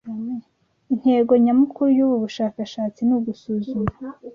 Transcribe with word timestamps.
Intego 0.93 1.31
nyamukuru 1.45 1.89
yubu 1.97 2.15
bushakashatsi 2.25 2.99
ni 3.03 3.13
ugusuzuma 3.17 3.91